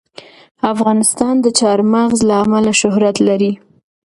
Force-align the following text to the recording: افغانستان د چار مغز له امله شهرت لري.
افغانستان 0.73 1.33
د 1.41 1.45
چار 1.59 1.79
مغز 1.93 2.19
له 2.29 2.35
امله 2.43 2.71
شهرت 2.81 3.17
لري. 3.27 3.51